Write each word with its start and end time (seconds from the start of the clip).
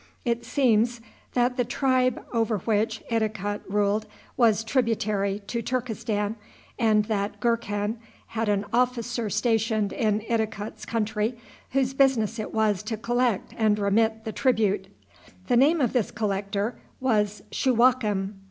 It 0.25 0.43
seems 0.43 0.99
that 1.33 1.57
the 1.57 1.63
tribe 1.63 2.25
over 2.33 2.57
which 2.57 3.03
Idikut 3.11 3.61
ruled 3.69 4.07
was 4.35 4.63
tributary 4.63 5.43
to 5.45 5.61
Turkestan, 5.61 6.37
and 6.79 7.05
that 7.05 7.39
Gurkhan 7.39 7.97
had 8.29 8.49
an 8.49 8.65
officer 8.73 9.29
stationed 9.29 9.93
in 9.93 10.21
Idikut's 10.21 10.87
country 10.87 11.37
whose 11.69 11.93
business 11.93 12.39
it 12.39 12.51
was 12.51 12.81
to 12.81 12.97
collect 12.97 13.53
and 13.55 13.77
remit 13.77 14.25
the 14.25 14.31
tribute. 14.31 14.87
The 15.45 15.55
name 15.55 15.79
of 15.79 15.93
this 15.93 16.09
collector 16.09 16.79
was 16.99 17.43
Shuwakem. 17.51 18.39